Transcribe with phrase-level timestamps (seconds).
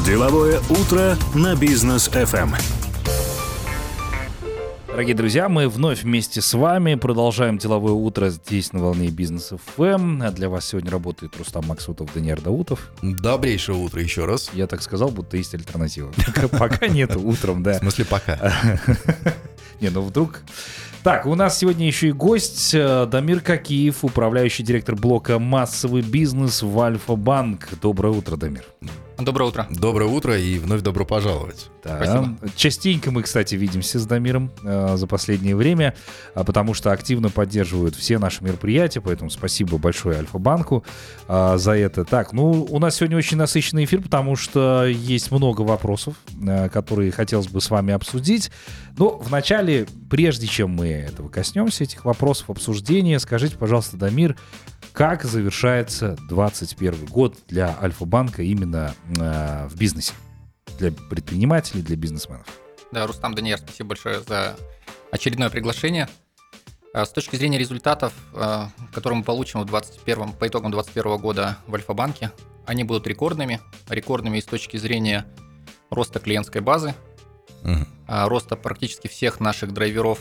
[0.00, 2.56] Деловое утро на бизнес FM.
[4.88, 10.32] Дорогие друзья, мы вновь вместе с вами продолжаем деловое утро здесь на волне бизнес FM.
[10.32, 12.90] Для вас сегодня работает Рустам Максутов, Даниил Даутов.
[13.00, 14.50] Добрейшее утро еще раз.
[14.54, 16.10] Я так сказал, будто есть альтернатива.
[16.58, 17.74] Пока нету утром, да.
[17.74, 18.78] В смысле пока?
[19.80, 20.40] Не, ну вдруг...
[21.04, 26.62] Так, у нас сегодня еще и гость э, Дамир Какиев, управляющий директор блока «Массовый бизнес»
[26.62, 27.68] в Альфа-Банк.
[27.80, 28.64] Доброе утро, Дамир.
[29.24, 29.66] Доброе утро.
[29.70, 31.70] Доброе утро и вновь добро пожаловать.
[31.84, 31.96] Да.
[31.96, 32.36] Спасибо.
[32.56, 35.94] Частенько мы, кстати, видимся с Дамиром э, за последнее время,
[36.34, 40.84] а, потому что активно поддерживают все наши мероприятия, поэтому спасибо большое Альфа-банку
[41.28, 42.04] э, за это.
[42.04, 47.12] Так, ну, у нас сегодня очень насыщенный эфир, потому что есть много вопросов, э, которые
[47.12, 48.50] хотелось бы с вами обсудить.
[48.96, 54.36] Но вначале, прежде чем мы этого коснемся, этих вопросов обсуждения, скажите, пожалуйста, Дамир,
[54.92, 60.12] как завершается 2021 год для Альфа-банка именно э, в бизнесе?
[60.78, 62.46] Для предпринимателей, для бизнесменов.
[62.92, 64.56] Да, Рустам Даниэр, спасибо большое за
[65.10, 66.08] очередное приглашение.
[66.92, 71.58] А, С точки зрения результатов, а, которые мы получим в 21, по итогам 2021 года
[71.66, 72.32] в Альфа-банке,
[72.66, 73.60] они будут рекордными.
[73.88, 75.26] Рекордными и с точки зрения
[75.90, 76.94] роста клиентской базы,
[78.06, 80.20] А, роста практически всех наших драйверов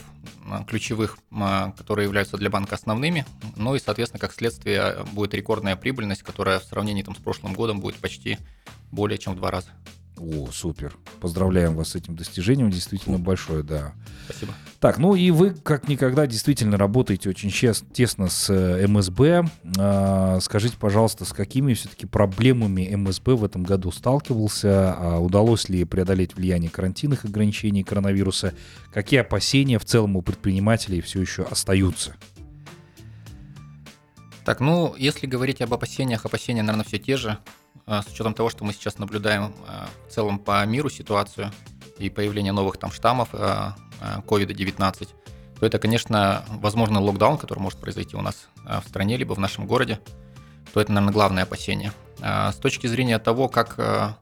[0.50, 3.26] а, ключевых, а, которые являются для банка основными.
[3.56, 7.80] Ну и, соответственно, как следствие, будет рекордная прибыльность, которая в сравнении там, с прошлым годом
[7.82, 8.38] будет почти
[8.92, 9.70] более чем в два раза.
[10.22, 10.96] О, супер.
[11.20, 13.94] Поздравляем вас с этим достижением, действительно большое, да.
[14.26, 14.54] Спасибо.
[14.80, 19.46] Так, ну и вы, как никогда, действительно работаете очень тесно с э, МСБ.
[19.80, 24.94] А, Скажите, пожалуйста, с какими все-таки проблемами МСБ в этом году сталкивался?
[24.96, 28.54] А Удалось ли преодолеть влияние карантинных ограничений коронавируса?
[28.94, 32.16] Какие опасения в целом у предпринимателей все еще остаются?
[34.46, 37.40] Так, ну, если говорить об опасениях, опасения, наверное, все те же,
[37.88, 41.52] с учетом того, что мы сейчас наблюдаем а, в целом по миру ситуацию
[41.98, 45.08] и появление новых там штаммов а, а, COVID-19,
[45.60, 49.40] то это, конечно, возможно локдаун, который может произойти у нас а, в стране, либо в
[49.40, 50.00] нашем городе,
[50.74, 51.92] то это, наверное, главное опасение.
[52.22, 54.18] А, С точки зрения того, как а,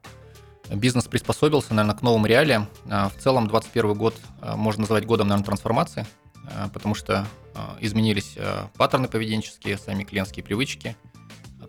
[0.69, 5.27] бизнес приспособился, наверное, к новым реалиям, а, в целом 2021 год а, можно назвать годом,
[5.27, 6.07] наверное, трансформации,
[6.51, 11.08] а, потому что а, изменились а, паттерны поведенческие, сами клиентские привычки, а,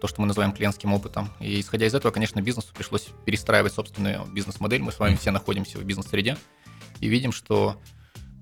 [0.01, 1.31] то, что мы называем клиентским опытом.
[1.41, 4.83] И исходя из этого, конечно, бизнесу пришлось перестраивать собственную бизнес-модель.
[4.83, 6.37] Мы с вами все находимся в бизнес-среде
[7.01, 7.77] и видим, что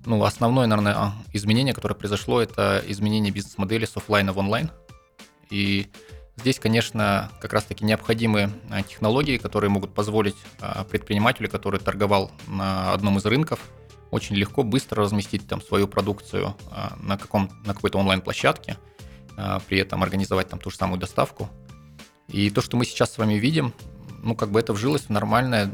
[0.05, 4.71] ну, основное, наверное, а, изменение, которое произошло, это изменение бизнес-модели с оффлайна в онлайн.
[5.49, 5.87] И
[6.37, 12.93] здесь, конечно, как раз-таки необходимы а, технологии, которые могут позволить а, предпринимателю, который торговал на
[12.93, 13.59] одном из рынков,
[14.11, 16.55] очень легко, быстро разместить там свою продукцию
[16.99, 18.77] на, каком, на какой-то онлайн-площадке,
[19.67, 21.49] при этом организовать там ту же самую доставку.
[22.27, 23.73] И то, что мы сейчас с вами видим,
[24.21, 25.71] ну, как бы это вжилось в нормальное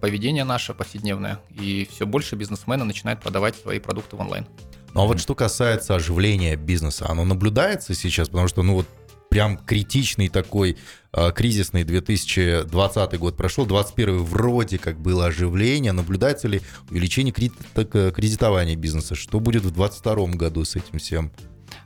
[0.00, 4.46] поведение наше повседневное, и все больше бизнесмены начинают продавать свои продукты в онлайн.
[4.94, 8.86] Ну а вот что касается оживления бизнеса, оно наблюдается сейчас, потому что, ну вот,
[9.28, 10.78] прям критичный такой
[11.12, 17.90] э, кризисный 2020 год прошел, 2021 вроде как было оживление, наблюдается ли увеличение крит- так,
[18.14, 21.32] кредитования бизнеса, что будет в 2022 году с этим всем?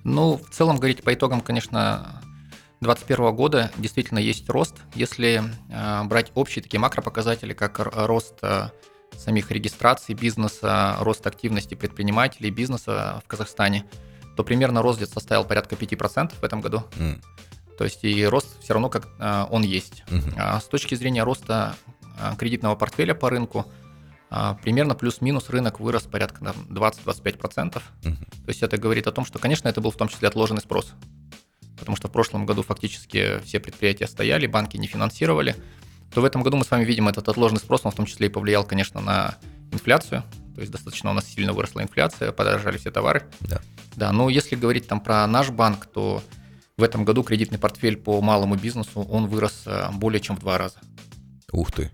[0.05, 2.21] Ну, в целом, говорить по итогам, конечно,
[2.81, 4.75] 2021 года действительно есть рост.
[4.95, 8.71] Если э, брать общие такие макропоказатели, как рост э,
[9.17, 13.85] самих регистраций бизнеса, рост активности предпринимателей бизнеса в Казахстане,
[14.37, 16.83] то примерно рост где-то составил порядка 5% в этом году.
[16.99, 17.21] М,
[17.79, 20.03] То есть и рост все равно как э, он есть.
[20.11, 20.35] мгм.
[20.37, 21.77] А С точки зрения роста
[22.39, 23.67] кредитного портфеля по рынку,
[24.63, 27.83] примерно плюс-минус рынок вырос порядка там, 20-25%.
[28.05, 28.17] Мгм.
[28.17, 30.93] То есть это говорит о том, что, конечно, это был в том числе отложенный спрос.
[31.79, 35.57] Потому что в прошлом году фактически все предприятия стояли, банки не финансировали.
[36.15, 38.29] То в этом году мы с вами видим этот отложенный спрос, он в том числе
[38.29, 39.37] и повлиял, конечно, на
[39.73, 40.23] инфляцию.
[40.55, 43.25] То есть достаточно у нас сильно выросла инфляция, подорожали все товары.
[43.41, 43.61] Да.
[43.97, 46.23] Да, но если говорить там про наш банк, то
[46.77, 50.59] в этом году кредитный портфель по малому бизнесу, он вырос э, более чем в два
[50.59, 50.79] раза.
[51.53, 51.91] Ух ты.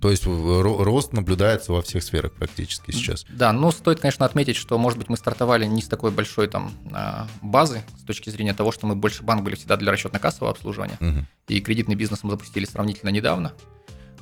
[0.00, 3.26] То есть рост наблюдается во всех сферах практически сейчас.
[3.28, 6.72] Да, но стоит, конечно, отметить, что, может быть, мы стартовали не с такой большой там
[6.92, 10.96] а, базы с точки зрения того, что мы больше банк были всегда для расчетно-кассового обслуживания,
[11.00, 11.26] Мгм.
[11.48, 13.52] и кредитный бизнес мы запустили сравнительно недавно.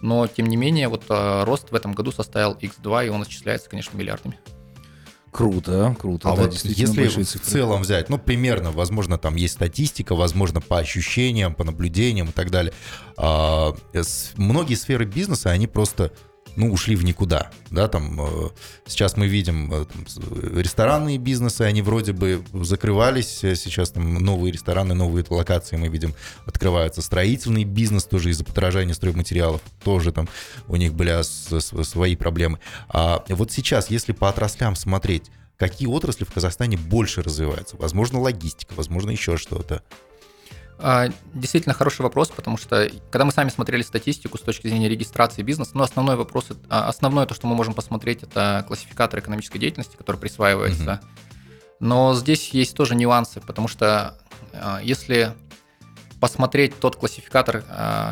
[0.03, 3.69] Но, тем не менее, вот а, рост в этом году составил X2, и он исчисляется,
[3.69, 4.39] конечно, миллиардами.
[5.37, 6.31] Круто, круто.
[6.33, 6.69] А да, вот если
[7.39, 12.33] в целом взять, ну, примерно, возможно, там есть статистика, возможно, по ощущениям, по наблюдениям и
[12.33, 12.73] так далее.
[13.19, 16.13] а, с- многие сферы бизнеса, они просто
[16.57, 18.49] ну, ушли в никуда, да, там, э,
[18.87, 24.53] сейчас мы видим э, там, ресторанные бизнесы, они вроде бы закрывались, э, сейчас там новые
[24.53, 26.15] рестораны, новые локации мы видим,
[26.47, 30.29] открываются, строительный бизнес тоже из-за подорожания стройматериалов, тоже там
[30.67, 32.59] у них были свои проблемы.
[32.89, 37.77] А вот сейчас, если по отраслям смотреть, какие отрасли в Казахстане больше развиваются?
[37.77, 39.83] Возможно, логистика, возможно, еще что-то.
[40.79, 45.43] А, действительно хороший вопрос, потому что когда мы сами смотрели статистику с точки зрения регистрации
[45.43, 49.97] бизнеса, ну, основной вопрос, а, основное то, что мы можем посмотреть, это классификатор экономической деятельности,
[49.97, 51.01] который присваивается.
[51.81, 54.19] Но здесь есть тоже нюансы, потому что
[54.53, 55.33] а, если
[56.21, 57.59] посмотреть тот классификатор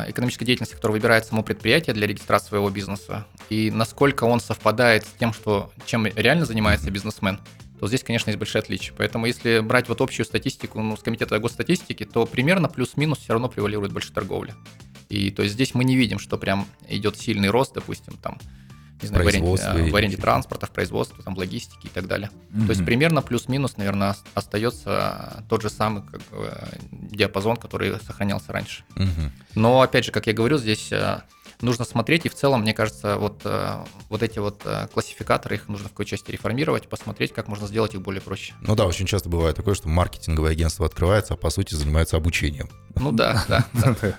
[0.07, 5.19] экономической деятельности, который выбирает само предприятие для регистрации своего бизнеса, и насколько он совпадает с
[5.19, 7.39] тем, что, чем реально занимается бизнесмен,
[7.79, 8.93] то здесь, конечно, есть большие отличия.
[8.97, 13.49] Поэтому если брать вот общую статистику ну, с комитета госстатистики, то примерно плюс-минус все равно
[13.49, 14.55] превалирует больше торговля.
[15.09, 18.39] И то есть здесь мы не видим, что прям идет сильный рост, допустим, там,
[19.01, 22.31] не знаю, в аренде, в аренде транспорта, в производстве, там, в логистике и так далее.
[22.51, 22.65] Mm-hmm.
[22.65, 26.21] То есть примерно плюс-минус, наверное, остается тот же самый как,
[26.91, 28.83] диапазон, который сохранялся раньше.
[28.95, 29.29] Mm-hmm.
[29.55, 31.21] Но, опять же, как я говорю, здесь э,
[31.65, 35.67] нужно смотреть, и в целом, мне кажется, вот, э, вот эти вот э, классификаторы, их
[35.67, 38.53] нужно в какой части реформировать, посмотреть, как можно сделать их более проще.
[38.61, 42.69] Ну да, очень часто бывает такое, что маркетинговое агентство открывается, а по сути занимается обучением.
[42.95, 43.65] Ну да, да.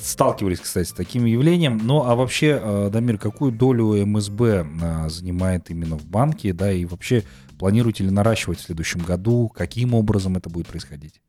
[0.00, 1.78] Сталкивались, кстати, с таким явлением.
[1.82, 7.24] Ну а вообще, э, Дамир, какую долю МСБ занимает именно в банке, да, и вообще
[7.58, 9.48] планируете ли наращивать в следующем году?
[9.48, 11.20] Каким образом это будет происходить?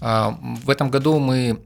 [0.00, 1.62] А, в этом году мы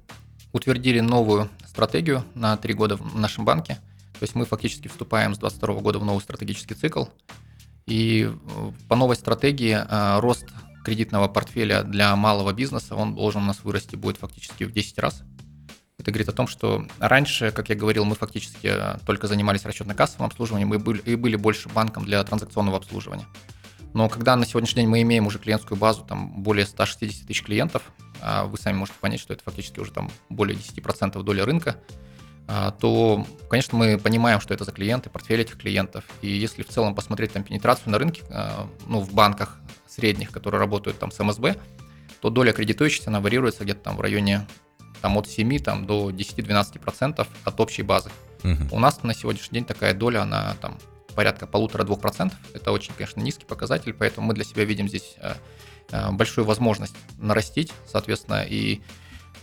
[0.53, 3.75] утвердили новую стратегию на три года в нашем банке.
[4.13, 7.07] То есть мы фактически вступаем с 2022 года в новый стратегический цикл.
[7.87, 10.47] И э, по новой стратегии э, рост
[10.85, 15.23] кредитного портфеля для малого бизнеса, он должен у нас вырасти будет фактически в 10 раз.
[15.99, 20.27] Это говорит о том, что раньше, как я говорил, мы фактически э, только занимались расчетно-кассовым
[20.27, 23.27] обслуживанием и были, и были больше банком для транзакционного обслуживания.
[23.95, 27.83] Но когда на сегодняшний день мы имеем уже клиентскую базу, там более 160 тысяч клиентов,
[28.47, 31.77] вы сами можете понять, что это фактически уже там более 10% доли рынка,
[32.47, 36.05] а, то, конечно, мы понимаем, что это за клиенты, портфель этих клиентов.
[36.21, 40.59] И если в целом посмотреть там пенетрацию на рынке, а, ну, в банках средних, которые
[40.59, 41.57] работают там с МСБ,
[42.21, 44.47] то доля кредитующихся, она варьируется где-то там в районе
[45.01, 48.11] там, от 7 там, до 10-12% от общей базы.
[48.43, 48.77] Угу.
[48.77, 50.79] У нас на сегодняшний день такая доля, она там
[51.15, 52.39] порядка полутора-двух процентов.
[52.53, 55.17] Это очень, конечно, низкий показатель, поэтому мы для себя видим здесь
[56.13, 58.81] большую возможность нарастить, соответственно, и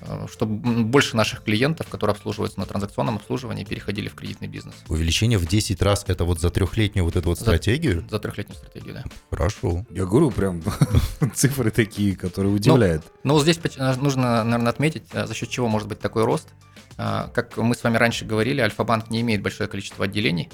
[0.01, 4.75] э, чтобы больше наших клиентов, которые обслуживаются на транзакционном обслуживании, переходили в кредитный бизнес.
[4.87, 8.01] Увеличение в 10 раз это вот за трехлетнюю вот эту вот стратегию?
[8.01, 9.03] За, за трехлетнюю стратегию, да.
[9.29, 9.85] Хорошо.
[9.89, 10.61] Я говорю, прям
[11.33, 13.03] цифры такие, которые удивляют.
[13.23, 13.59] Ну, ну, здесь
[13.97, 16.49] нужно, наверное, отметить, за счет чего может быть такой рост.
[16.97, 20.49] Как мы с вами раньше говорили, Альфа-банк не имеет большое количество отделений,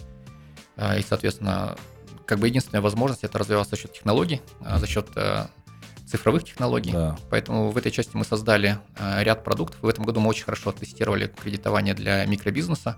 [0.78, 1.75] и, соответственно,
[2.28, 5.48] как бы единственная возможность это развиваться за счет технологий, за счет э,
[6.07, 6.92] цифровых технологий.
[6.92, 7.18] Да.
[7.30, 9.81] Поэтому в этой части мы создали э, ряд продуктов.
[9.81, 12.98] В этом году мы очень хорошо тестировали кредитование для микробизнеса.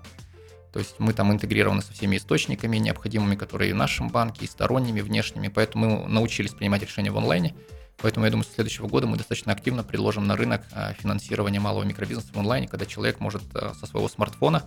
[0.72, 4.48] То есть мы там интегрированы со всеми источниками необходимыми, которые и в нашем банке, и
[4.48, 5.48] сторонними, внешними.
[5.48, 7.56] Поэтому мы научились принимать решения в онлайне.
[7.98, 11.84] Поэтому я думаю, с следующего года мы достаточно активно предложим на рынок э, финансирование малого
[11.84, 14.64] микробизнеса в онлайне, когда человек может со своего смартфона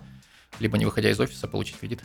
[0.59, 2.01] либо не выходя из офиса, получить кредит.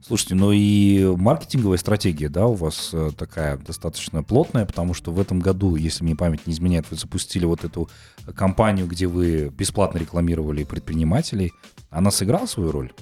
[0.00, 5.20] Слушайте, ну и маркетинговая стратегия, да, у вас э, такая достаточно плотная, потому что в
[5.20, 7.90] этом году, если мне память не изменяет, вы запустили вот эту
[8.34, 11.52] кампанию, где вы бесплатно рекламировали предпринимателей.
[11.90, 12.92] Она сыграла свою роль?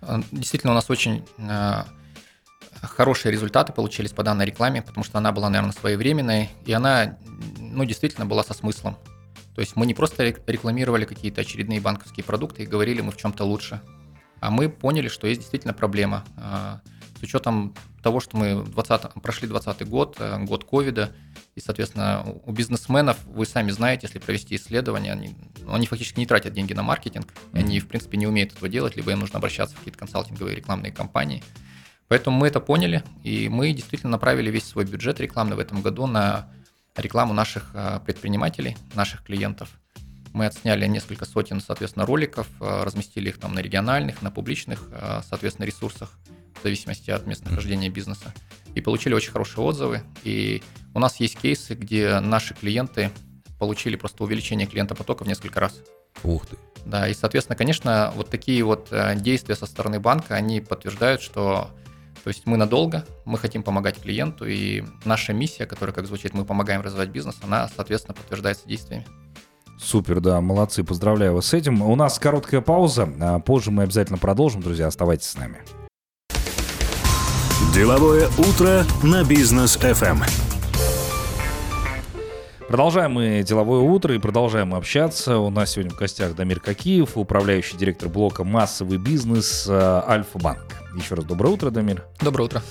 [0.00, 1.84] Э, действительно, у нас очень э,
[2.82, 7.18] хорошие результаты получились по данной рекламе, потому что она была, наверное, своевременной, и она,
[7.58, 8.96] ну, действительно была со смыслом.
[9.54, 13.44] То есть мы не просто рекламировали какие-то очередные банковские продукты и говорили мы в чем-то
[13.44, 13.80] лучше
[14.40, 16.24] а мы поняли, что есть действительно проблема.
[16.36, 16.80] А,
[17.18, 21.12] с учетом того, что мы 20, прошли 2020 год, э, год ковида,
[21.54, 26.26] и, соответственно, у бизнесменов, вы сами знаете, если провести исследование, они, ну, они фактически не
[26.26, 27.58] тратят деньги на маркетинг, mm-hmm.
[27.58, 30.92] они, в принципе, не умеют этого делать, либо им нужно обращаться в какие-то консалтинговые рекламные
[30.92, 31.42] компании.
[32.08, 36.06] Поэтому мы это поняли, и мы действительно направили весь свой бюджет рекламный в этом году
[36.06, 36.48] на
[36.94, 39.70] рекламу наших э, предпринимателей, наших клиентов–
[40.36, 45.22] мы отсняли несколько сотен, соответственно, роликов, э, разместили их там на региональных, на публичных, э,
[45.28, 46.12] соответственно, ресурсах,
[46.60, 48.34] в зависимости от местонахождения бизнеса.
[48.74, 50.02] И получили очень хорошие отзывы.
[50.24, 50.62] И
[50.94, 53.10] у нас есть кейсы, где наши клиенты
[53.58, 55.80] получили просто увеличение клиентопотока в несколько раз.
[56.22, 56.56] Ух ты.
[56.84, 61.70] Да, и, соответственно, конечно, вот такие вот э, действия со стороны банка, они подтверждают, что
[62.22, 66.44] то есть мы надолго, мы хотим помогать клиенту, и наша миссия, которая, как звучит, мы
[66.44, 69.06] помогаем развивать бизнес, она, соответственно, подтверждается действиями.
[69.78, 71.82] Супер, да, молодцы, поздравляю вас с этим.
[71.82, 75.58] У нас короткая пауза, а позже мы обязательно продолжим, друзья, оставайтесь с нами.
[77.74, 80.22] Деловое утро на бизнес FM.
[82.68, 85.38] Продолжаем мы деловое утро и продолжаем общаться.
[85.38, 90.75] У нас сегодня в гостях Дамир Какиев, управляющий директор блока «Массовый бизнес» э, Альфа-Банк.
[90.96, 92.04] Еще раз доброе утро, Дамир.
[92.20, 92.62] Доброе утро.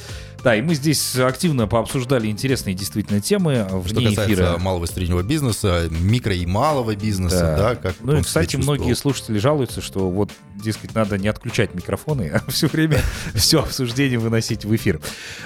[0.43, 4.57] Да, и мы здесь активно пообсуждали интересные действительно темы вне Что касается эфира.
[4.57, 9.37] малого и среднего бизнеса, микро и малого бизнеса, да, как Ну и, кстати, многие слушатели
[9.37, 12.99] жалуются, что вот, дескать, надо не отключать микрофоны, а все время
[13.33, 15.01] все обсуждение выносить в эфир.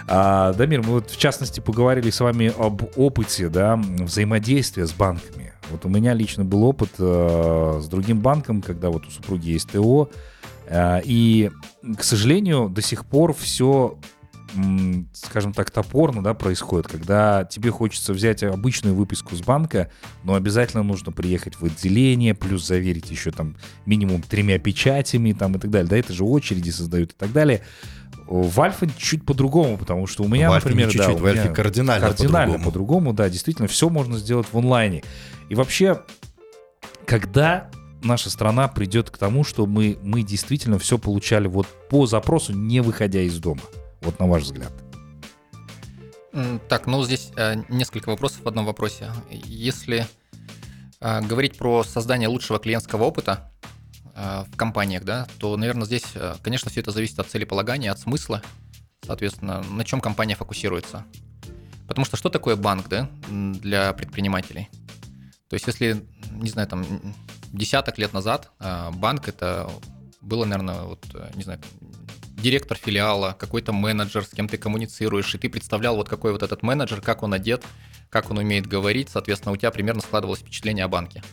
[0.08, 5.54] А, Дамир, мы вот в частности поговорили с вами об опыте да, взаимодействия с банками.
[5.72, 9.70] Вот у меня лично был опыт э, с другим банком, когда вот у супруги есть
[9.72, 10.16] ТО, э,
[10.72, 11.50] и,
[11.98, 13.98] к сожалению, до сих пор все
[15.14, 19.92] скажем так, топорно да, происходит, когда тебе хочется взять обычную выписку с банка,
[20.24, 25.60] но обязательно нужно приехать в отделение, плюс заверить еще там минимум тремя печатями там, и
[25.60, 25.90] так далее.
[25.90, 27.62] Да, это же очереди создают и так далее.
[28.28, 31.26] В Альфа чуть по-другому, потому что у меня, В Альфе например, да, чуть-чуть, у в
[31.26, 32.72] Альфе кардинально кардинально по-другому.
[32.72, 35.04] по-другому, да, действительно, все можно сделать в онлайне.
[35.50, 36.02] И вообще,
[37.06, 37.70] когда
[38.02, 42.82] наша страна придет к тому, что мы, мы действительно все получали вот по запросу, не
[42.82, 43.62] выходя из дома?
[44.02, 44.72] Вот на ваш взгляд.
[46.68, 49.12] Так, ну здесь э, несколько вопросов в одном вопросе.
[49.30, 50.08] Если
[51.02, 53.52] э, говорить про создание лучшего клиентского опыта
[54.16, 56.06] э, в компаниях, да, то, наверное, здесь,
[56.44, 58.44] конечно, все это зависит от целеполагания, от смысла,
[59.06, 61.04] соответственно, на чем компания фокусируется.
[61.88, 64.70] Потому что что такое банк, да, для предпринимателей?
[65.50, 66.86] То есть, если, не знаю, там,
[67.52, 69.70] десяток лет назад э, банк это
[70.22, 71.60] было, наверное, вот, э, не знаю,
[72.38, 76.64] директор филиала, какой-то менеджер, с кем ты коммуницируешь, и ты представлял вот какой вот этот
[76.64, 77.64] менеджер, как он одет,
[78.10, 81.24] как он умеет говорить, соответственно, у тебя примерно складывалось впечатление о банке.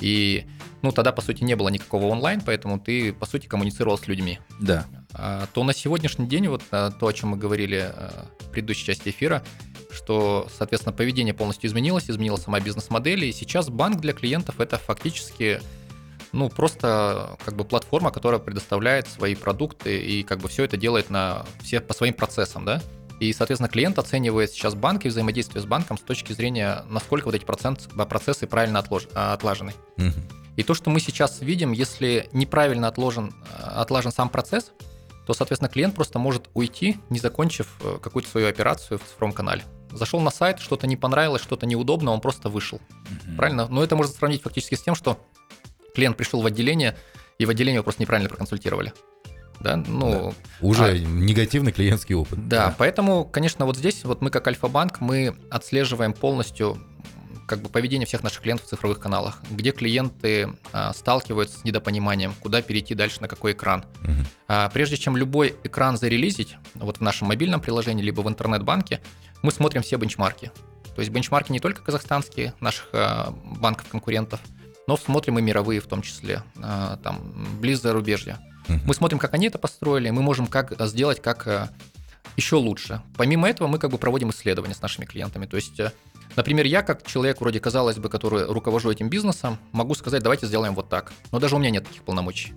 [0.00, 0.46] И,
[0.82, 4.38] ну, тогда, по сути, не было никакого онлайн, поэтому ты, по сути, коммуницировал с людьми.
[4.60, 4.86] Да.
[5.18, 8.84] А, то на сегодняшний день, вот а, то, о чем мы говорили а, в предыдущей
[8.84, 9.42] части эфира,
[9.90, 15.60] что, соответственно, поведение полностью изменилось, изменилась сама бизнес-модель, и сейчас банк для клиентов это фактически
[16.32, 21.08] ну, просто как бы платформа, которая предоставляет свои продукты и как бы все это делает
[21.08, 22.82] на все по своим процессам, да.
[23.20, 27.34] И, соответственно, клиент оценивает сейчас банк и взаимодействие с банком с точки зрения, насколько вот
[27.34, 29.72] эти процент, процессы правильно отлож- отлажены.
[29.96, 30.22] Мгм.
[30.56, 34.72] И то, что мы сейчас видим, если неправильно отложен, отлажен сам процесс,
[35.26, 39.64] то, соответственно, клиент просто может уйти, не закончив э, какую-то свою операцию в цифровом канале.
[39.90, 42.80] Зашел на сайт, что-то не понравилось, что-то неудобно, он просто вышел.
[43.36, 43.66] Правильно?
[43.68, 45.18] Но это можно сравнить фактически с тем, что
[45.94, 46.96] клиент пришел в отделение,
[47.38, 48.92] и в отделении его просто неправильно проконсультировали.
[49.60, 52.46] Да, ну, Уже А- негативный клиентский опыт.
[52.46, 56.78] да, поэтому, конечно, вот здесь вот мы как Альфа-банк, мы отслеживаем полностью
[57.46, 62.34] как бы поведение всех наших клиентов в цифровых каналах, где клиенты а, сталкиваются с недопониманием,
[62.40, 63.84] куда перейти дальше, на какой экран.
[64.02, 64.26] Мгм.
[64.48, 69.00] А, прежде чем любой экран зарелизить, вот в нашем мобильном приложении, либо в интернет-банке,
[69.42, 70.50] мы смотрим все бенчмарки.
[70.94, 74.40] То есть бенчмарки не только казахстанские, наших а, банков-конкурентов,
[74.86, 78.38] но смотрим и мировые в том числе, а, там, близ зарубежья.
[78.68, 78.82] Мгм.
[78.86, 81.68] Мы смотрим, как они это построили, мы можем как э, сделать как э,
[82.36, 83.02] еще лучше.
[83.16, 85.46] Помимо этого, мы как бы проводим исследования с нашими клиентами.
[85.46, 85.92] То есть, э,
[86.36, 90.74] например, я как человек, вроде казалось бы, который руковожу этим бизнесом, могу сказать, давайте сделаем
[90.74, 91.12] вот так.
[91.32, 92.52] Но даже у меня нет таких полномочий.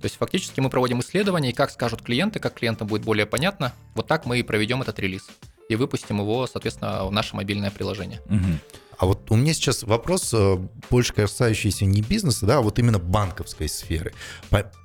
[0.00, 3.72] То есть фактически мы проводим исследования, и как скажут клиенты, как клиентам будет более понятно,
[3.94, 5.26] вот так мы и проведем этот релиз.
[5.70, 8.20] И выпустим его, соответственно, в наше мобильное приложение.
[8.26, 8.60] Мгм.
[8.98, 10.56] А вот у меня сейчас вопрос, э,
[10.90, 14.12] больше касающийся не бизнеса, да, а вот именно банковской сферы.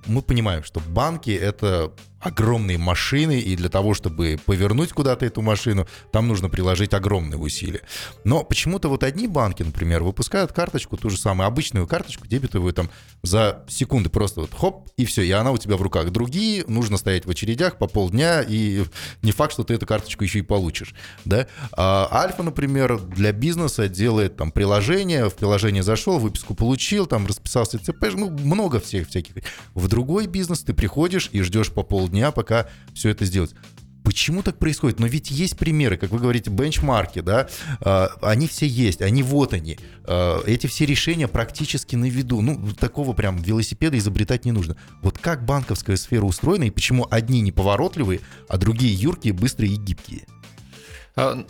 [0.05, 5.87] Мы понимаем, что банки— это огромные машины, и для того, чтобы повернуть куда-то эту машину,
[6.11, 7.81] там нужно приложить огромные усилия.
[8.23, 12.89] Но почему-то вот одни банки, например, выпускают карточку, ту же самую обычную карточку, дебетовую, там
[13.23, 16.09] за секунды просто вот хоп, и все, и она у тебя в руках.
[16.11, 18.83] Другие нужно стоять в очередях по полдня, и
[19.21, 20.93] не факт, что ты эту карточку еще и получишь,
[21.25, 21.47] да.
[21.71, 27.79] А Альфа, например, для бизнеса делает там приложение, в приложение зашел, выписку получил, там расписался
[27.79, 29.43] ЦП, ну, много всех всяких.
[29.73, 33.53] В другой бизнес ты приходишь и ждешь по полдня, пока все это сделать.
[34.03, 34.99] Почему так происходит?
[34.99, 37.47] Но ведь есть примеры, как вы говорите, бенчмарки, да,
[37.81, 39.77] а, они все есть, они вот они.
[40.05, 42.41] А, эти все решения практически на виду.
[42.41, 44.77] Ну, такого прям велосипеда изобретать не нужно.
[45.03, 50.25] Вот как банковская сфера устроена и почему одни неповоротливые, а другие юркие, быстрые и гибкие?
[51.15, 51.45] А,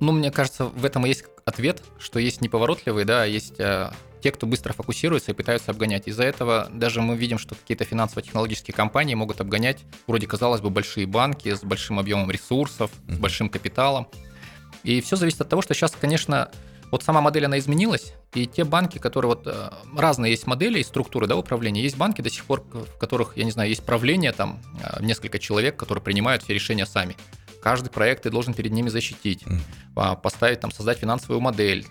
[0.00, 3.54] Ну, мне кажется, в этом есть ответ, что есть неповоротливые, да, есть
[4.24, 6.08] те, кто быстро фокусируется и пытаются обгонять.
[6.08, 11.06] Из-за этого даже мы видим, что какие-то финансово-технологические компании могут обгонять, вроде, казалось бы, большие
[11.06, 14.08] банки с большим объемом ресурсов, с большим капиталом.
[14.82, 16.50] И все зависит от того, что сейчас, конечно,
[16.90, 20.84] вот сама модель, она изменилась, и те банки, которые вот э, разные есть модели и
[20.84, 24.32] структуры да, управления, есть банки до сих пор, в которых, я не знаю, есть правление,
[24.32, 27.14] там э, несколько человек, которые принимают все решения сами.
[27.62, 30.20] каждый проект ты должен перед ними защитить, mm.
[30.22, 31.86] поставить там, создать финансовую модель,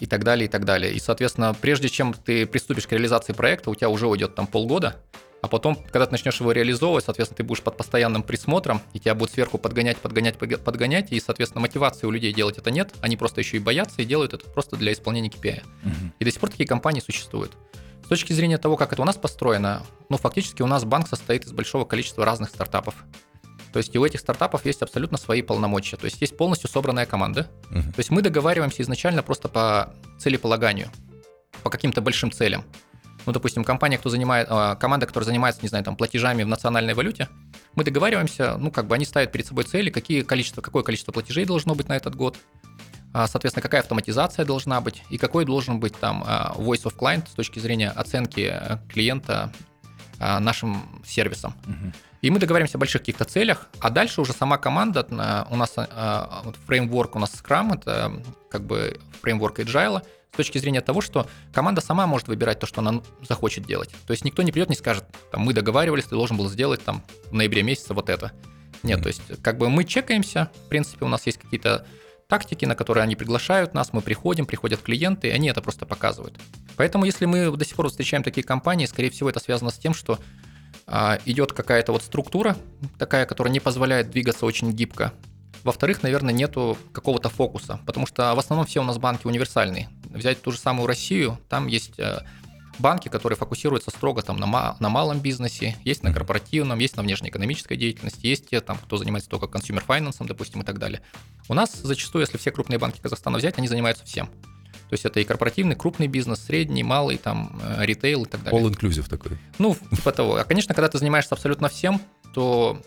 [0.00, 0.92] и так далее, и так далее.
[0.92, 4.96] И, соответственно, прежде чем ты приступишь к реализации проекта, у тебя уже уйдет там полгода,
[5.42, 9.14] а потом, когда ты начнешь его реализовывать, соответственно, ты будешь под постоянным присмотром, и тебя
[9.14, 13.40] будут сверху подгонять, подгонять, подгонять, и, соответственно, мотивации у людей делать это нет, они просто
[13.40, 15.62] еще и боятся и делают это просто для исполнения KPI.
[15.84, 15.94] Угу.
[16.18, 17.52] И до сих пор такие компании существуют.
[18.04, 21.44] С точки зрения того, как это у нас построено, ну, фактически у нас банк состоит
[21.44, 22.94] из большого количества разных стартапов.
[23.72, 25.96] То есть у этих стартапов есть абсолютно свои полномочия.
[25.96, 27.48] То есть есть полностью собранная команда.
[27.70, 27.82] Uh-huh.
[27.82, 30.88] То есть мы договариваемся изначально просто по целеполаганию,
[31.62, 32.64] по каким-то большим целям.
[33.26, 36.94] Ну, допустим, компания, кто занимает, а, команда, которая занимается, не знаю, там, платежами в национальной
[36.94, 37.28] валюте,
[37.74, 41.44] мы договариваемся, ну, как бы они ставят перед собой цели, какие количество, какое количество платежей
[41.44, 42.38] должно быть на этот год,
[43.12, 47.28] а, соответственно, какая автоматизация должна быть и какой должен быть там а, voice of client
[47.28, 49.52] с точки зрения оценки э, клиента
[50.18, 51.54] нашим сервисом.
[51.64, 51.94] Uh-huh.
[52.22, 55.06] И мы договариваемся о больших каких-то целях, а дальше уже сама команда,
[55.50, 60.80] у нас вот фреймворк у нас Scrum, это как бы фреймворк Agile, с точки зрения
[60.80, 63.90] того, что команда сама может выбирать то, что она захочет делать.
[64.06, 67.02] То есть никто не придет, не скажет, там, мы договаривались, ты должен был сделать там
[67.30, 68.32] в ноябре месяце вот это.
[68.82, 71.86] Нет, то есть как бы мы чекаемся, в принципе, у нас есть какие-то
[72.28, 76.38] тактики, на которые они приглашают нас, мы приходим, приходят клиенты, и они это просто показывают.
[76.76, 79.94] Поэтому если мы до сих пор встречаем такие компании, скорее всего, это связано с тем,
[79.94, 80.18] что
[81.24, 82.56] идет какая-то вот структура,
[82.98, 85.12] такая, которая не позволяет двигаться очень гибко.
[85.62, 89.90] Во-вторых, наверное, нету какого-то фокуса, потому что в основном все у нас банки универсальные.
[90.04, 92.20] Взять ту же самую Россию, там есть э,
[92.78, 97.76] банки, которые фокусируются строго там, на, на малом бизнесе, есть на корпоративном, есть на внешнеэкономической
[97.76, 101.02] деятельности, есть те, там, кто занимается только consumer finance ом, допустим, и так далее.
[101.48, 104.30] У нас зачастую, если все крупные банки Казахстана взять, они занимаются всем.
[104.88, 108.60] То есть это и корпоративный, крупный бизнес, средний, малый, там, э, ритейл и так далее.
[108.60, 109.38] All-inclusive такой.
[109.58, 110.36] Ну, типа того.
[110.36, 112.00] А, конечно, когда ты занимаешься абсолютно всем,
[112.34, 112.80] то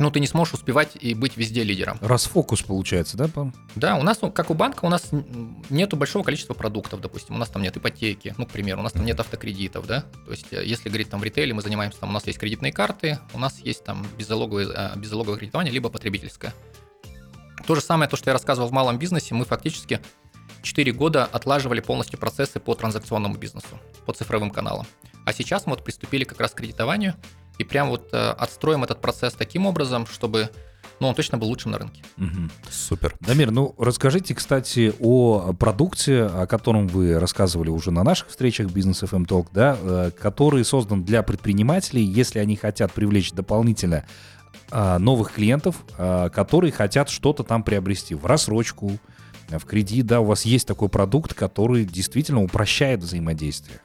[0.00, 1.98] ну, ты не сможешь успевать и быть везде лидером.
[2.00, 5.10] Расфокус получается, да, по Да, у нас, как у банка, у нас
[5.68, 8.92] нету большого количества продуктов, допустим, у нас там нет ипотеки, ну, к примеру, у нас
[8.92, 12.08] там нет автокредитов, да, то есть э, если говорить там в ритейле, мы занимаемся, там
[12.08, 16.54] у нас есть кредитные карты, у нас есть там беззалоговое, э, беззалоговое кредитование, либо потребительское.
[17.66, 20.00] То же самое, то, что я рассказывал в малом бизнесе, мы фактически
[20.62, 24.86] 4 года отлаживали полностью процессы по транзакционному бизнесу, по цифровым каналам.
[25.24, 27.14] А сейчас мы вот приступили как раз к кредитованию,
[27.58, 30.50] и прям вот э, отстроим этот процесс таким образом, чтобы
[30.98, 32.02] ну, он точно был лучшим на рынке.
[32.18, 32.50] Угу.
[32.70, 33.14] Супер.
[33.20, 39.02] Дамир, ну расскажите, кстати, о продукте, о котором вы рассказывали уже на наших встречах бизнес
[39.02, 44.06] FM Talk, да, э, который создан для предпринимателей, если они хотят привлечь дополнительно
[44.70, 48.98] э, новых клиентов, которые хотят что-то там приобрести в рассрочку,
[49.58, 53.80] в кредит, да, у вас есть такой продукт, который действительно упрощает взаимодействие.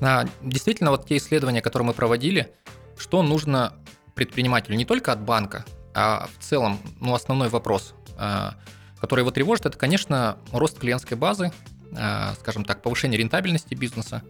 [0.00, 2.52] А, действительно, вот те исследования, которые мы проводили,
[2.96, 3.74] что нужно
[4.14, 8.54] предпринимателю не только от банка, а в целом, ну, основной вопрос, а,
[9.00, 11.52] который его тревожит, это, конечно, рост клиентской базы,
[11.96, 14.22] а, скажем так, повышение рентабельности бизнеса.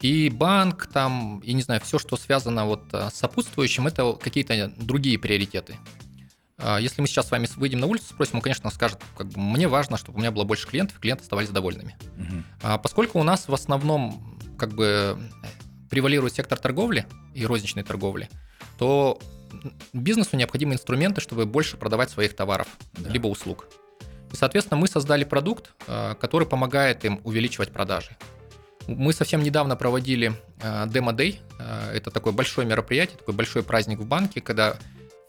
[0.00, 5.18] И банк там, и не знаю, все, что связано вот с сопутствующим, это какие-то другие
[5.18, 5.76] приоритеты.
[6.80, 9.66] Если мы сейчас с вами выйдем на улицу, спросим, он, конечно, скажет, как бы, мне
[9.66, 11.96] важно, чтобы у меня было больше клиентов, и клиенты оставались довольными.
[12.18, 12.78] Угу.
[12.82, 15.18] Поскольку у нас в основном как бы
[15.90, 18.30] превалирует сектор торговли и розничной торговли,
[18.78, 19.18] то
[19.92, 23.10] бизнесу необходимы инструменты, чтобы больше продавать своих товаров, да.
[23.10, 23.66] либо услуг.
[24.32, 28.16] И, соответственно, мы создали продукт, э, который помогает им увеличивать продажи.
[28.86, 30.32] Мы совсем недавно проводили
[30.86, 31.40] демо-дей.
[31.58, 34.76] Э, это такое большое мероприятие, такой большой праздник в банке, когда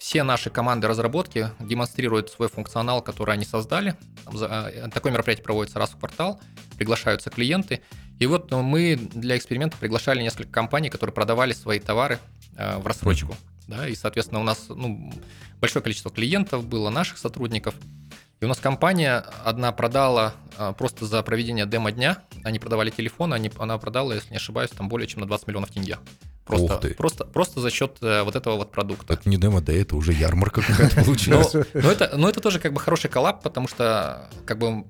[0.04, 3.96] все наши команды разработки демонстрируют свой функционал, который они создали.
[4.94, 6.42] Такое мероприятие проводится раз в квартал,
[6.78, 7.80] приглашаются клиенты,
[8.20, 12.20] и вот ну, мы для эксперимента приглашали несколько компаний, которые продавали свои товары
[12.58, 13.34] э, в рассрочку.
[13.70, 15.14] Да, и, соответственно, у нас ну,
[15.62, 17.74] большое количество клиентов было, наших сотрудников.
[18.44, 23.50] И у нас компания одна продала э, просто за проведение демо-дня, они продавали телефоны, они,
[23.58, 25.98] она продала, если не ошибаюсь, там более чем на 20 миллионов тенге.
[26.44, 29.14] Просто, просто, просто за счет э, вот этого вот продукта.
[29.14, 31.54] Это не демо, да, это уже ярмарка какая-то получилась.
[31.54, 34.84] Но это, но это тоже как бы хороший коллаб, потому что как бы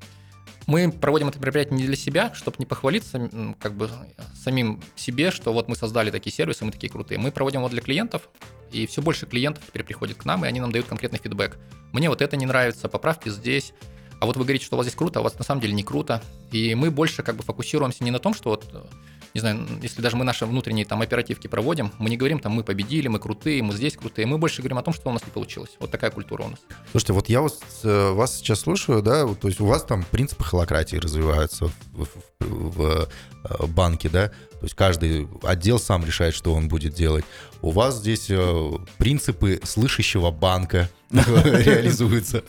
[0.66, 3.88] мы проводим это мероприятие не для себя, чтобы не похвалиться как бы
[4.34, 7.20] самим себе, что вот мы создали такие сервисы, мы такие крутые.
[7.20, 8.30] Мы проводим его для клиентов,
[8.74, 11.58] и все больше клиентов теперь приходит к нам, и они нам дают конкретный фидбэк.
[11.92, 13.74] Мне вот это не нравится, поправьте здесь.
[14.20, 15.74] А вот вы говорите, что у вас здесь круто, а у вас на самом деле
[15.74, 16.24] не круто.
[16.52, 18.90] И мы больше как бы фокусируемся не на том, что вот
[19.34, 22.64] не знаю, если даже мы наши внутренние там оперативки проводим, мы не говорим там мы
[22.64, 25.32] победили, мы крутые, мы здесь крутые, мы больше говорим о том, что у нас не
[25.32, 25.72] получилось.
[25.80, 26.60] Вот такая культура у нас.
[26.92, 30.44] Слушайте, вот я вас, э, вас сейчас слушаю, да, то есть у вас там принципы
[30.44, 32.08] холократии развиваются в,
[32.40, 33.10] в, в
[33.44, 37.26] э, банке, да, то есть каждый отдел сам решает, что он будет делать.
[37.62, 42.44] У вас здесь э, принципы слышащего банка реализуются.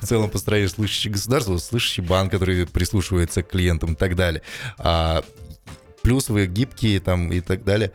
[0.00, 4.42] В целом построение слышащего государства, слышащий банк, который прислушивается к клиентам и так далее.
[6.04, 7.92] Плюс вы гибкие там и так далее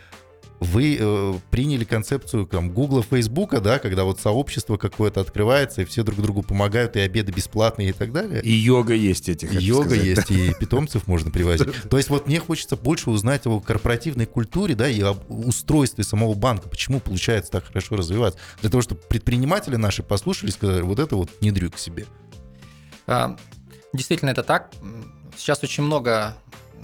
[0.59, 6.03] вы э, приняли концепцию там, Гугла, Фейсбука, да, когда вот сообщество какое-то открывается, и все
[6.03, 8.41] друг другу помогают, и обеды бесплатные и так далее.
[8.41, 9.53] И йога есть этих.
[9.53, 10.05] Йога сказать.
[10.05, 11.67] есть, и питомцев можно привозить.
[11.89, 16.33] То есть вот мне хочется больше узнать о корпоративной культуре, да, и об устройстве самого
[16.33, 18.39] банка, почему получается так хорошо развиваться.
[18.61, 22.05] Для того, чтобы предприниматели наши послушали и сказали, вот это вот не дрю к себе.
[23.07, 23.37] А,
[23.93, 24.71] действительно, это так.
[25.37, 26.35] Сейчас очень много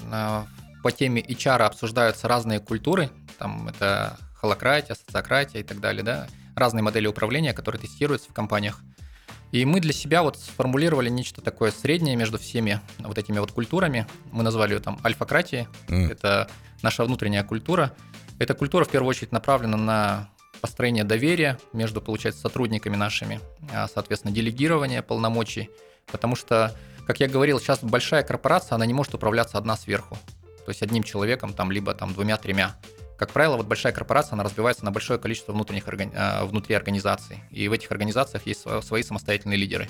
[0.09, 0.47] а,
[0.85, 6.83] по теме HR обсуждаются разные культуры, там это холократия, социократия и так далее, да, разные
[6.83, 8.81] модели управления, которые тестируются в компаниях.
[9.51, 14.05] И мы для себя вот сформулировали нечто такое среднее между всеми вот этими вот культурами.
[14.31, 15.67] Мы назвали ее там альфакратией.
[15.87, 16.11] Mm.
[16.11, 16.51] Это
[16.83, 17.95] наша внутренняя культура.
[18.37, 20.29] Эта культура в первую очередь направлена на
[20.61, 23.39] построение доверия между, получается, сотрудниками нашими,
[23.73, 25.71] а, соответственно, делегирование полномочий.
[26.11, 26.75] Потому что,
[27.07, 30.15] как я говорил, сейчас большая корпорация, она не может управляться одна сверху.
[30.65, 32.75] То есть одним человеком, там, либо там двумя-тремя.
[33.17, 36.11] Как правило, вот большая корпорация, она разбивается на большое количество внутренних органи...
[36.15, 37.39] А, внутри организаций.
[37.51, 39.87] И в этих организациях есть свои самостоятельные лидеры.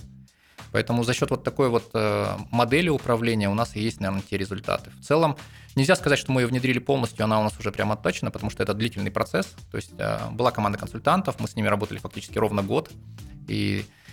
[0.71, 4.38] Поэтому за счет вот такой вот э, модели управления у нас и есть, наверное, те
[4.38, 4.91] результаты.
[4.99, 5.38] В целом,
[5.75, 8.61] нельзя сказать, что мы ее внедрили полностью, она у нас уже прямо отточена, потому что
[8.61, 9.55] это длительный процесс.
[9.71, 12.91] То есть э, была команда консультантов, мы с ними работали фактически ровно год.
[13.47, 14.05] И Э,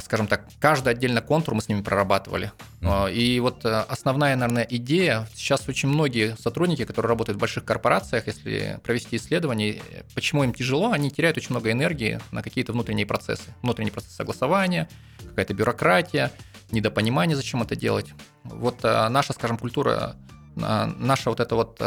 [0.00, 2.50] скажем так, каждый отдельно контур мы с ними прорабатывали.
[2.80, 3.12] Mm.
[3.12, 8.26] И вот э, основная, наверное, идея, сейчас очень многие сотрудники, которые работают в больших корпорациях,
[8.26, 9.82] если провести исследование,
[10.14, 13.54] почему им тяжело, они теряют очень много энергии на какие-то внутренние процессы.
[13.60, 14.88] Внутренний процесс согласования,
[15.28, 16.32] какая-то бюрократия,
[16.70, 18.06] недопонимание, зачем это делать.
[18.44, 20.16] Вот наша, скажем, культура
[20.56, 21.82] наша вот эта вот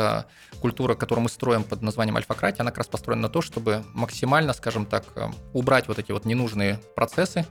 [0.61, 4.53] культура, которую мы строим под названием альфакратия, она как раз построена на то, чтобы максимально,
[4.53, 5.05] скажем так,
[5.53, 7.47] убрать вот эти вот ненужные процессы,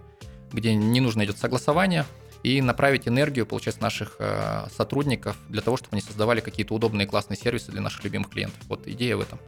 [0.52, 2.04] где не нужно идет согласование,
[2.42, 7.36] и направить энергию, получается, наших э, сотрудников для того, чтобы они создавали какие-то удобные классные
[7.36, 8.60] сервисы для наших любимых клиентов.
[8.68, 9.38] Вот идея в этом.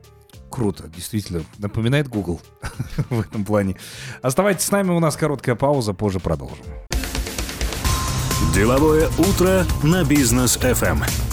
[0.50, 1.44] Круто, действительно.
[1.58, 2.40] Напоминает Google
[3.10, 3.76] в этом плане.
[4.22, 6.66] Оставайтесь с нами, у нас короткая пауза, позже продолжим.
[8.54, 11.29] Деловое утро на бизнес FM.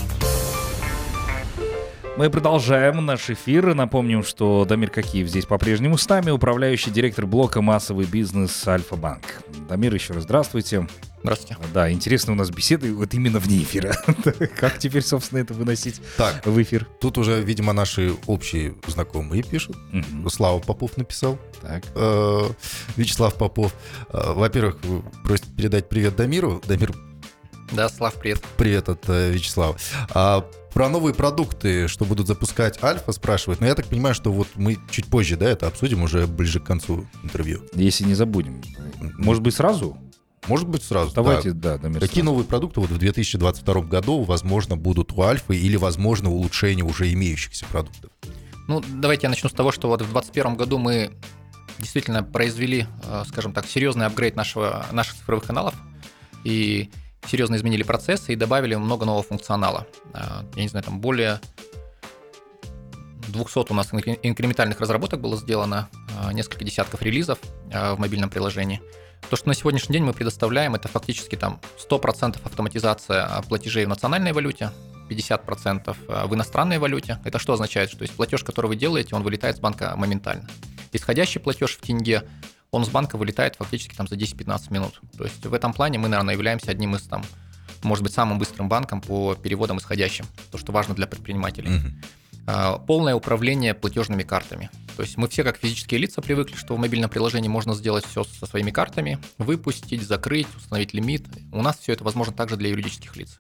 [2.18, 3.76] Мы продолжаем наш эфир.
[3.76, 9.24] Напомним, что Дамир Какиев здесь по-прежнему с нами, управляющий директор блока «Массовый бизнес Альфа-Банк».
[9.70, 10.88] Дамир, еще раз здравствуйте.
[11.22, 11.58] Здравствуйте.
[11.76, 13.96] Да, интересно у нас беседы вот именно вне эфира.
[14.60, 16.88] как теперь, собственно, это выносить так, в эфир?
[17.00, 19.78] Тут уже, видимо, наши общие знакомые пишут.
[19.94, 20.28] Угу.
[20.32, 21.38] Слава Попов написал.
[21.62, 21.84] Так.
[21.94, 22.50] Э,
[22.96, 23.76] Вячеслав Попов.
[24.10, 24.78] Э, во-первых,
[25.24, 26.64] просит передать привет Дамиру.
[26.66, 26.94] Дамир
[27.74, 28.42] да, Слав, привет.
[28.56, 29.76] Привет от э, Вячеслава.
[30.14, 30.46] А,
[30.78, 33.62] про новые продукты, что будут запускать Альфа, спрашивают.
[33.62, 36.66] Но я так понимаю, что вот мы чуть позже, да, это обсудим уже ближе к
[36.66, 37.64] концу интервью.
[37.74, 38.62] Если не забудем.
[39.00, 39.98] Может быть, сразу?
[40.48, 41.16] Может быть, сразу.
[41.16, 42.26] Давайте, да, да Какие сразу.
[42.26, 47.66] новые продукты вот в 2022 году, возможно, будут у Альфы или, возможно, улучшение уже имеющихся
[47.66, 48.12] продуктов?
[48.68, 51.10] Ну, давайте я начну с того, что вот в 2021 году мы
[51.80, 55.74] действительно произвели, э, скажем так, серьезный апгрейд нашего, наших цифровых каналов.
[56.44, 56.92] И
[57.28, 59.88] серьезно изменили процессы и добавили много нового функционала.
[60.14, 61.40] А, я не знаю, там более
[63.28, 67.40] 200 у нас инкрементальных разработок было сделано, а, несколько десятков релизов
[67.74, 68.82] а, в мобильном приложении.
[69.30, 71.60] То, что на сегодняшний день мы предоставляем, это фактически там
[71.90, 74.72] 100% автоматизация платежей в национальной валюте,
[75.10, 75.96] 50%
[76.28, 77.20] в иностранной валюте.
[77.26, 77.90] Это что означает?
[77.90, 80.48] Что есть платеж, который вы делаете, он вылетает с банка моментально.
[80.94, 82.24] Исходящий платеж в тенге
[82.72, 85.02] он с банка вылетает фактически там за 10-15 минут.
[85.18, 87.24] То есть в этом плане мы, наверное, являемся одним из там,
[87.84, 91.70] может быть, самым быстрым банком по переводам исходящим, то, что важно для предпринимателей.
[91.70, 92.86] Mm-hmm.
[92.86, 94.70] Полное управление платежными картами.
[94.96, 98.24] То есть мы все как физические лица привыкли, что в мобильном приложении можно сделать все
[98.24, 101.26] со своими картами, выпустить, закрыть, установить лимит.
[101.52, 103.40] У нас все это возможно также для юридических лиц.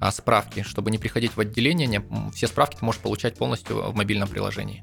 [0.00, 2.04] А справки, чтобы не приходить в отделение,
[2.34, 4.82] все справки ты можешь получать полностью в мобильном приложении.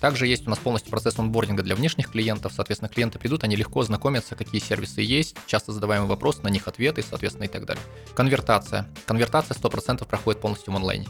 [0.00, 2.52] Также есть у нас полностью процесс онбординга для внешних клиентов.
[2.54, 7.02] Соответственно, клиенты придут, они легко знакомятся, какие сервисы есть, часто задаваемый вопрос, на них ответы,
[7.02, 7.82] соответственно, и так далее.
[8.14, 8.88] Конвертация.
[9.06, 11.08] Конвертация 100% проходит полностью в онлайне.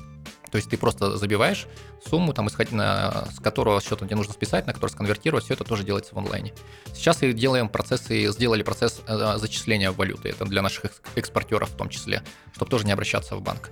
[0.51, 1.67] То есть ты просто забиваешь
[2.05, 5.65] сумму, там, исходя на, с которого счета тебе нужно списать, на который сконвертировать, все это
[5.65, 6.53] тоже делается в онлайне.
[6.93, 11.89] Сейчас и делаем процессы, сделали процесс э, зачисления валюты, это для наших экспортеров в том
[11.89, 13.71] числе, чтобы тоже не обращаться в банк.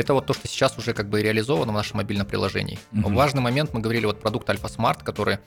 [0.00, 2.78] Это вот то, что сейчас уже как бы реализовано в нашем мобильном приложении.
[2.92, 3.14] Мгм.
[3.14, 5.38] Важный момент, мы говорили, вот продукт Альфа Смарт, который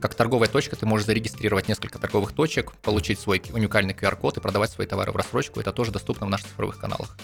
[0.00, 4.70] как торговая точка, ты можешь зарегистрировать несколько торговых точек, получить свой уникальный QR-код и продавать
[4.70, 5.60] свои товары в рассрочку.
[5.60, 7.18] Это тоже доступно в наших цифровых каналах.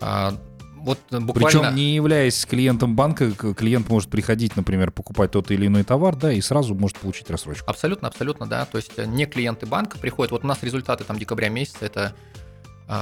[0.00, 0.38] А,
[0.84, 1.60] вот буквально...
[1.60, 6.30] Причем, не являясь клиентом банка, клиент может приходить, например, покупать тот или иной товар, да,
[6.30, 7.70] и сразу может получить рассрочку.
[7.70, 8.66] Абсолютно, абсолютно, да.
[8.66, 10.30] То есть э, не клиенты банка приходят.
[10.30, 12.14] Вот у нас результаты там декабря месяца, это,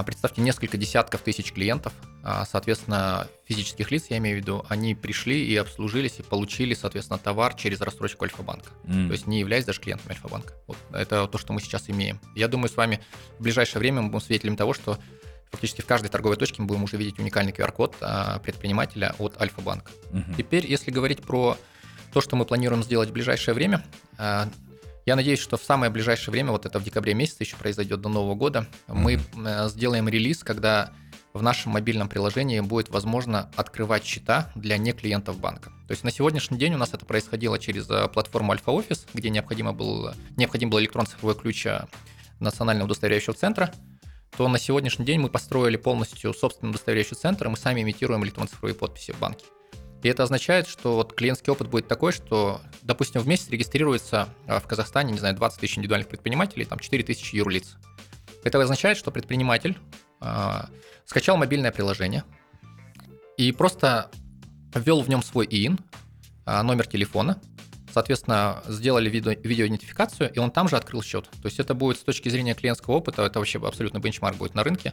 [0.05, 1.93] представьте, несколько десятков тысяч клиентов,
[2.25, 7.19] а, соответственно, физических лиц, я имею в виду, они пришли и обслужились и получили, соответственно,
[7.19, 8.71] товар через рассрочку Альфа-банка.
[8.85, 9.09] М.
[9.09, 10.55] То есть не являясь даже клиентом Альфа-банка.
[10.69, 12.21] Вот это то, что мы сейчас имеем.
[12.37, 13.01] Я думаю, с вами
[13.39, 14.99] в ближайшее время мы будем свидетелем того, что
[15.51, 19.91] фактически в каждой торговой точке мы будем уже видеть уникальный QR-код а, предпринимателя от Альфа-банка.
[20.13, 20.35] Мгм.
[20.37, 21.59] Теперь, если говорить про
[22.13, 23.85] то, что мы планируем сделать в ближайшее время,
[25.07, 28.09] я надеюсь, что в самое ближайшее время, вот это в декабре месяце еще произойдет до
[28.09, 30.93] Нового года, мы э, сделаем релиз, когда
[31.33, 35.71] в нашем мобильном приложении будет возможно открывать счета для не клиентов банка.
[35.89, 39.31] То есть на сегодняшний день у нас это происходило через э, платформу Альфа Офис, где
[39.31, 41.87] необходимо был, необходим был электронный цифровой ключ э,
[42.39, 43.73] Национального удостоверяющего центра,
[44.37, 48.75] то на сегодняшний день мы построили полностью собственный удостоверяющий центр, и мы сами имитируем электронно-цифровые
[48.75, 49.45] подписи в банке.
[50.03, 54.59] И это означает, что вот клиентский опыт будет такой, что, допустим, в месяц регистрируется а,
[54.61, 57.77] в Казахстане, не знаю, 20 тысяч индивидуальных предпринимателей, там 4 тысячи юрлиц.
[58.45, 59.79] Это означает, что предприниматель
[60.21, 60.69] а,
[61.07, 62.25] скачал мобильное приложение
[63.37, 64.11] и просто
[64.75, 65.79] ввел в нем свой ИИН,
[66.45, 67.41] а, номер телефона,
[67.93, 71.29] соответственно, сделали видео, видеоидентификацию, и он там же открыл счет.
[71.41, 74.65] То есть это будет с точки зрения клиентского опыта, это вообще абсолютно бенчмарк будет на
[74.65, 74.93] рынке.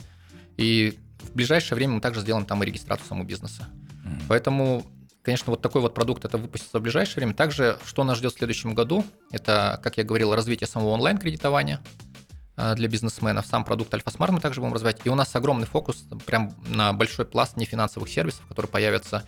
[0.58, 3.68] И в ближайшее время мы также сделаем там и регистрацию самого бизнеса.
[4.04, 4.22] Мгм.
[4.28, 4.86] Поэтому,
[5.30, 7.36] конечно, вот такой вот продукт это выпустится в ближайшее время.
[7.36, 11.82] Также, что нас ждет в следующем году, это, как я говорил, развитие самого онлайн-кредитования
[12.56, 13.46] а, для бизнесменов.
[13.46, 15.02] Сам продукт Альфа-Смарт мы также будем развивать.
[15.04, 19.24] И у нас огромный фокус прям на большой пласт нефинансовых сервисов, которые появятся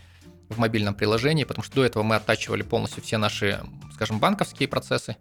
[0.50, 3.62] в мобильном приложении, потому что до этого мы оттачивали полностью все наши,
[3.94, 5.18] скажем, банковские процессы.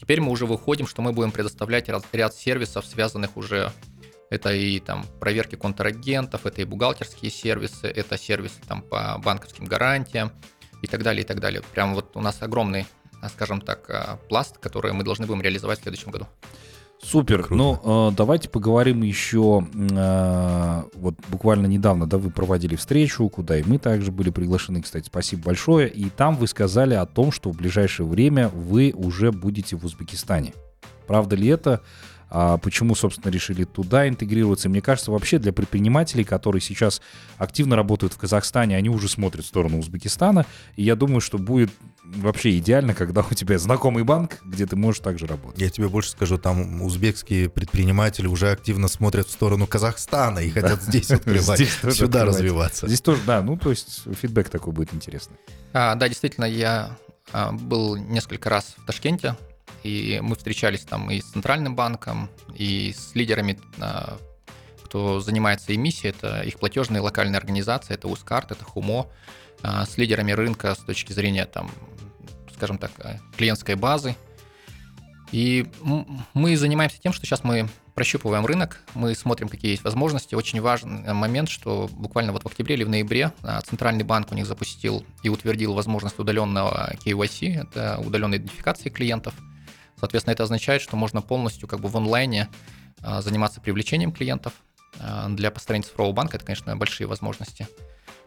[0.00, 3.70] Теперь мы уже выходим, что мы будем предоставлять ряд сервисов, связанных уже
[4.32, 10.32] это и там проверки контрагентов, это и бухгалтерские сервисы, это сервисы там по банковским гарантиям
[10.80, 11.60] и так далее, и так далее.
[11.74, 12.86] Прям вот у нас огромный,
[13.20, 16.26] а, скажем так, а, пласт, который мы должны будем реализовать в следующем году.
[17.02, 17.42] Супер.
[17.42, 17.54] Круто.
[17.54, 19.66] Ну, э, давайте поговорим еще.
[19.74, 25.06] э, вот буквально недавно, да, вы проводили встречу, куда и мы также были приглашены, кстати,
[25.06, 25.88] спасибо большое.
[25.88, 30.54] И там вы сказали о том, что в ближайшее время вы уже будете в Узбекистане.
[31.08, 31.82] Правда ли это?
[32.34, 34.66] А почему, собственно, решили туда интегрироваться?
[34.66, 37.02] И мне кажется, вообще для предпринимателей, которые сейчас
[37.36, 40.46] активно работают в Казахстане, они уже смотрят в сторону Узбекистана.
[40.76, 41.70] И я думаю, что будет
[42.02, 45.60] вообще идеально, когда у тебя знакомый банк, где ты можешь также работать.
[45.60, 50.82] Я тебе больше скажу, там узбекские предприниматели уже активно смотрят в сторону Казахстана и хотят
[50.82, 52.28] здесь открывать, Здесь сюда открывать.
[52.28, 52.86] развиваться.
[52.86, 55.36] Здесь тоже, да, ну то есть фидбэк такой будет интересный.
[55.74, 56.96] А, да, действительно, я
[57.30, 59.36] а, был несколько раз в Ташкенте,
[59.82, 64.18] и мы встречались там и с Центральным банком, и с лидерами, а,
[64.84, 69.08] кто занимается эмиссией, это их платежные локальные организации, это Ускарт, это Хумо,
[69.62, 71.70] а, с лидерами рынка с точки зрения, там,
[72.54, 74.16] скажем так, а, клиентской базы.
[75.30, 75.66] И
[76.34, 80.34] мы занимаемся тем, что сейчас мы прощупываем рынок, мы смотрим, какие есть возможности.
[80.34, 83.32] Очень важный момент, что буквально вот в октябре или в ноябре
[83.66, 89.34] Центральный банк у них запустил и утвердил возможность удаленного KYC, это удаленной идентификации клиентов.
[90.02, 92.48] Соответственно, это означает, что можно полностью как бы в онлайне
[93.02, 94.52] а, заниматься привлечением клиентов.
[94.98, 97.68] А, Для построения цифрового банка это, конечно, большие возможности.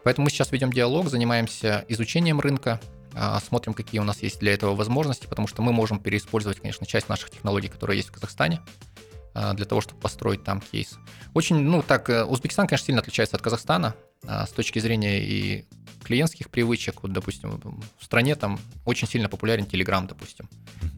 [0.02, 2.80] Поэтому мы сейчас ведем диалог, занимаемся изучением рынка,
[3.14, 6.86] а, смотрим, какие у нас есть для этого возможности, потому что мы можем переиспользовать, конечно,
[6.86, 8.62] часть наших технологий, которые есть в Казахстане,
[9.34, 10.98] для того, чтобы построить там кейс.
[11.34, 13.94] Очень, ну так, э, Узбекистан, конечно, сильно отличается от Казахстана
[14.26, 15.64] с точки зрения и
[16.02, 17.02] клиентских привычек.
[17.02, 17.60] Вот, допустим,
[17.98, 20.48] в стране там очень сильно популярен Telegram, допустим.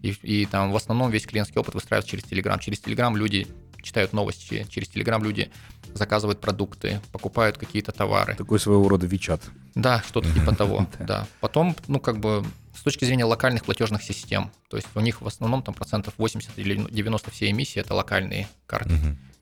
[0.03, 2.59] И, и там в основном весь клиентский опыт выстраивается через Telegram.
[2.61, 3.47] Через Telegram люди
[3.83, 5.51] читают новости, через Telegram люди
[5.95, 8.35] заказывают продукты, покупают какие-то товары.
[8.35, 9.43] Такой своего рода Вичат.
[9.75, 11.05] Да, что-то типа того, Да.
[11.05, 11.27] да.
[11.41, 12.45] Потом, ну, как бы,
[12.77, 16.51] с точки зрения локальных платежных систем, то есть у них в основном там процентов 80
[16.59, 18.95] или 90 всей эмиссии это локальные карты.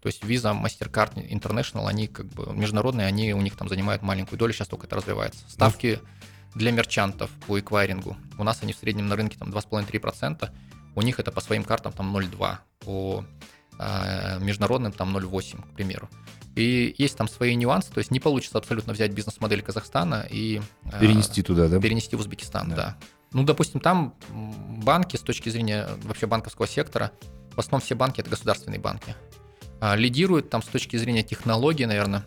[0.07, 4.39] То есть Visa, MasterCard, International, они как бы международные, они у них там занимают маленькую
[4.39, 5.41] долю, сейчас только это развивается.
[5.49, 5.99] Ставки
[6.55, 8.17] для мерчантов по эквайрингу.
[8.39, 10.49] У нас они в среднем на рынке там 2,5-3%,
[10.95, 13.25] у них это по своим картам там 0,2, по
[13.81, 16.09] э, международным там 0,8, к примеру.
[16.55, 21.01] И есть там свои нюансы, то есть не получится абсолютно взять бизнес-модель Казахстана и э,
[21.01, 21.81] Перенести туда, да?
[21.81, 22.77] перенести в Узбекистан, Да.
[22.77, 22.97] да.
[23.33, 24.15] Ну, допустим, там
[24.85, 27.11] банки с точки зрения вообще банковского сектора,
[27.57, 29.17] в основном все банки это государственные банки.
[29.87, 32.25] А, лидируют там с точки зрения технологий, наверное,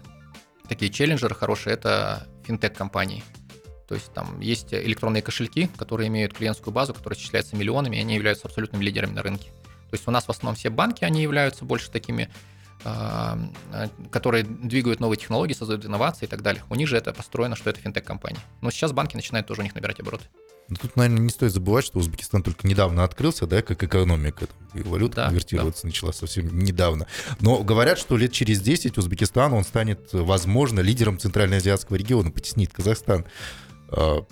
[0.70, 3.22] такие челленджеры хорошие, это финтех-компании.
[3.86, 8.16] То есть там есть электронные кошельки, которые имеют клиентскую базу, которая исчисляется миллионами, и они
[8.16, 9.50] являются абсолютными лидерами на рынке.
[9.90, 12.30] То есть у нас в основном все банки, они являются больше такими,
[12.86, 13.38] а,
[14.10, 16.64] которые двигают новые технологии, создают инновации и так далее.
[16.70, 18.40] У них же это построено, что это финтех-компании.
[18.62, 20.24] Но сейчас банки начинают тоже у них набирать обороты.
[20.70, 24.48] Но тут, наверное, не стоит забывать, что Узбекистан только недавно открылся, да, как экономика.
[24.74, 27.08] И валюта Да, конвертироваться начала совсем недавно.
[27.40, 33.26] Но говорят, что лет через 10 Узбекистан, он станет, возможно, лидером Центральноазиатского региона, потеснит Казахстан.
[33.90, 34.24] А,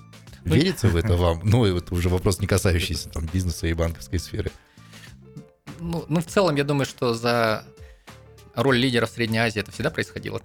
[0.45, 1.41] Ну, Верится в это вам?
[1.43, 4.51] Ну, это уже вопрос, не касающийся там, бизнеса и банковской сферы.
[5.79, 7.63] Ну, ну, в целом, я думаю, что за
[8.55, 10.41] роль лидера в Средней Азии это всегда происходило.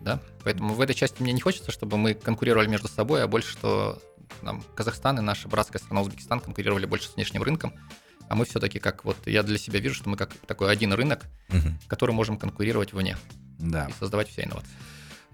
[0.00, 0.20] Да?
[0.44, 3.98] Поэтому в этой части мне не хочется, чтобы мы конкурировали между собой, а больше, что
[4.42, 7.74] нам Казахстан и наша братская страна Узбекистан конкурировали больше с внешним рынком.
[8.28, 11.24] А мы все-таки как вот, я для себя вижу, что мы как такой один рынок,
[11.48, 11.78] Мгм.
[11.88, 13.16] который можем конкурировать вне
[13.58, 13.86] Да.
[13.90, 14.70] и создавать все инновации.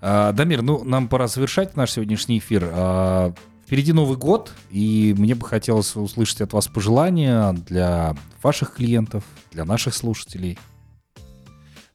[0.01, 2.71] А, Дамир, ну, нам пора завершать наш сегодняшний эфир.
[2.73, 3.35] А,
[3.67, 9.65] Впереди Новый год, и мне бы хотелось услышать от вас пожелания для ваших клиентов, для
[9.65, 10.57] наших слушателей.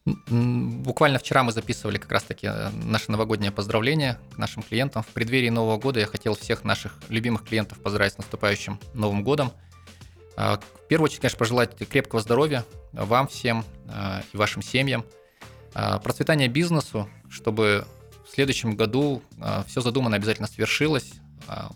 [0.06, 5.04] Буквально вчера мы записывали как раз-таки э, наше новогоднее поздравление к нашим клиентам.
[5.04, 9.52] В преддверии Нового года я хотел всех наших любимых клиентов поздравить с наступающим Новым годом.
[10.36, 15.06] А, В первую очередь, конечно, пожелать крепкого здоровья вам всем а, и вашим семьям,
[15.74, 17.88] процветания бизнесу, чтобы
[18.28, 19.22] в следующем году
[19.68, 21.14] все задуманное обязательно свершилось,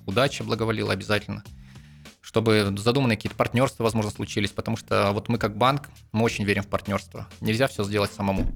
[0.06, 1.46] удача благоволила обязательно,
[2.26, 6.64] чтобы задуманные какие-то партнерства, возможно, случились, потому что вот мы как банк, мы очень верим
[6.64, 7.28] в партнерство.
[7.40, 8.48] Нельзя все сделать самому.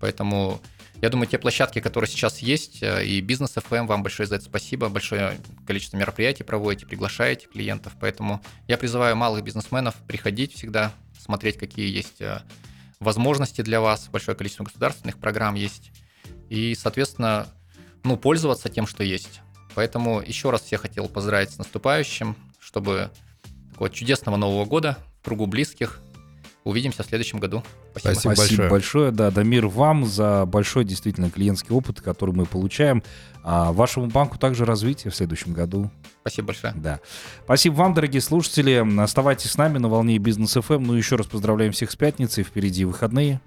[0.00, 0.62] Поэтому
[1.02, 4.46] я думаю, те площадки, которые сейчас есть, э, и бизнес FM, вам большое за это
[4.46, 7.92] спасибо, большое количество мероприятий проводите, приглашаете клиентов.
[8.00, 10.90] Поэтому я призываю малых бизнесменов приходить всегда,
[11.20, 12.40] смотреть, какие есть э,
[13.00, 15.92] возможности для вас, большое количество государственных программ есть.
[16.48, 17.48] И, соответственно,
[18.02, 19.42] ну, пользоваться тем, что есть.
[19.74, 23.10] Поэтому еще раз всех хотел поздравить с наступающим, чтобы
[23.72, 26.00] такого чудесного Нового года в кругу близких.
[26.64, 27.62] Увидимся в следующем году.
[27.94, 28.20] Спасибо.
[28.20, 28.34] Спасибо.
[28.36, 28.70] большое.
[28.70, 29.10] большое.
[29.10, 33.02] Да, Дамир, вам за большой действительно клиентский опыт, который мы получаем.
[33.42, 35.90] А вашему банку также развития в следующем году.
[36.22, 36.72] Спасибо большое.
[36.74, 37.00] Да.
[37.44, 38.82] Спасибо вам, дорогие слушатели.
[38.98, 40.78] Оставайтесь с нами на волне бизнес FM.
[40.78, 42.44] Ну, еще раз поздравляем всех с пятницей.
[42.44, 43.42] Впереди выходные.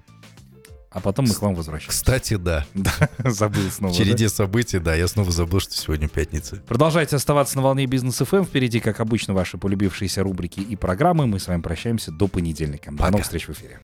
[0.89, 1.97] А потом мы к вам возвращаемся.
[1.97, 2.65] Кстати, да.
[2.73, 2.91] Да,
[3.30, 3.93] забыл снова.
[3.93, 4.04] В да?
[4.04, 6.58] череде событий, да, я снова забыл, что сегодня пятница.
[6.67, 8.45] Продолжайте оставаться на волне бизнес FM.
[8.45, 11.28] Впереди, как обычно, ваши полюбившиеся рубрики и программы.
[11.28, 12.91] Мы с вами прощаемся до понедельника.
[12.91, 13.12] До Пока.
[13.12, 13.76] новых встреч в эфире.